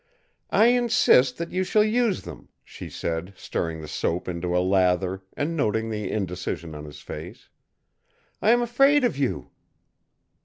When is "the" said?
3.81-3.87, 5.91-6.09